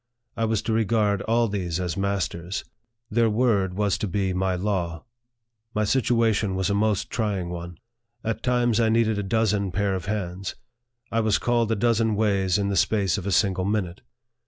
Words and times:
I 0.35 0.45
was 0.45 0.63
to 0.63 0.73
regard 0.73 1.21
all 1.27 1.47
these 1.47 1.79
as 1.79 1.95
mas 1.95 2.27
ters. 2.27 2.65
Their 3.11 3.29
word 3.29 3.75
was 3.75 3.99
to 3.99 4.07
be 4.07 4.33
my 4.33 4.55
law. 4.55 5.03
My 5.75 5.83
situation 5.83 6.55
was 6.55 6.71
a 6.71 6.73
most 6.73 7.11
trying 7.11 7.49
one. 7.49 7.77
At 8.23 8.41
times 8.41 8.79
I 8.79 8.89
needed 8.89 9.19
a 9.19 9.21
dozen 9.21 9.71
pair 9.71 9.93
of 9.93 10.05
hands. 10.05 10.55
I 11.11 11.19
was 11.19 11.37
called 11.37 11.71
a 11.71 11.75
dozen 11.75 12.15
ways 12.15 12.57
in 12.57 12.69
the 12.69 12.75
space 12.77 13.19
of 13.19 13.27
a 13.27 13.31
single 13.31 13.63
minute. 13.65 14.01